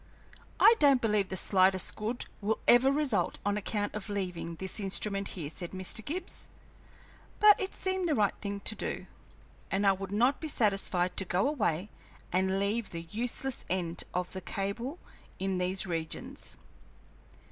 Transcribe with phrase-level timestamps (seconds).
[0.59, 5.27] "I don't believe the slightest good will ever result on account of leaving this instrument
[5.37, 6.03] here," said Mr.
[6.03, 6.47] Gibbs;
[7.39, 9.05] "but it seemed the right thing to do,
[9.69, 11.91] and I would not be satisfied to go away
[12.31, 14.97] and leave the useless end of the cable
[15.37, 16.57] in these regions.